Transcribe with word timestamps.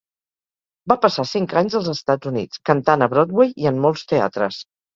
Va 0.91 0.97
passar 1.03 1.25
cinc 1.31 1.53
anys 1.61 1.77
als 1.81 1.91
Estats 1.93 2.31
Units, 2.33 2.63
cantant 2.73 3.07
a 3.09 3.11
Broadway 3.15 3.55
i 3.67 3.73
en 3.75 3.81
molts 3.87 4.11
teatres. 4.15 4.63